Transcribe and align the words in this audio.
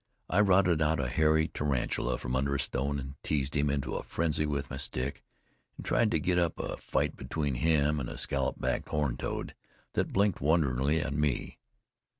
I 0.31 0.39
routed 0.39 0.81
out 0.81 0.99
a 0.99 1.07
hairy 1.07 1.47
tarantula 1.47 2.17
from 2.17 2.35
under 2.35 2.55
a 2.55 2.59
stone 2.59 2.97
and 2.99 3.21
teased 3.21 3.55
him 3.55 3.69
into 3.69 3.93
a 3.93 4.01
frenzy 4.01 4.47
with 4.47 4.71
my 4.71 4.77
stick, 4.77 5.23
and 5.77 5.85
tried 5.85 6.09
to 6.09 6.19
get 6.19 6.39
up 6.39 6.57
a 6.59 6.77
fight 6.77 7.15
between 7.15 7.53
him 7.53 7.99
and 7.99 8.09
a 8.09 8.17
scallop 8.17 8.59
backed 8.59 8.89
horned 8.89 9.19
toad 9.19 9.53
that 9.93 10.11
blinked 10.11 10.41
wonderingly 10.41 10.99
at 10.99 11.13
me. 11.13 11.59